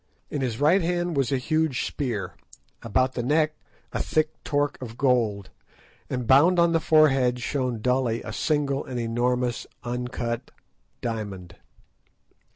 In 0.31 0.41
his 0.41 0.59
right 0.59 0.81
hand 0.81 1.15
was 1.15 1.31
a 1.31 1.37
huge 1.37 1.85
spear, 1.85 2.33
about 2.81 3.13
the 3.13 3.21
neck 3.21 3.53
a 3.93 4.01
thick 4.01 4.33
torque 4.43 4.81
of 4.81 4.97
gold, 4.97 5.51
and 6.09 6.25
bound 6.25 6.57
on 6.57 6.71
the 6.71 6.79
forehead 6.79 7.39
shone 7.39 7.81
dully 7.83 8.23
a 8.23 8.33
single 8.33 8.83
and 8.83 8.99
enormous 8.99 9.67
uncut 9.83 10.49
diamond. 11.01 11.55